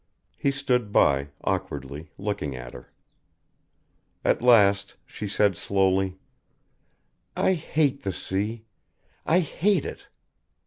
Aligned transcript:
He 0.35 0.49
stood 0.49 0.91
by, 0.91 1.29
awkwardly 1.43 2.09
looking 2.17 2.55
at 2.55 2.73
her. 2.73 2.91
At 4.25 4.41
last 4.41 4.95
she 5.05 5.27
said 5.27 5.55
slowly, 5.55 6.17
"I 7.35 7.53
hate 7.53 8.01
the 8.01 8.11
sea.... 8.11 8.65
I 9.27 9.41
hate 9.41 9.85
it. 9.85 10.07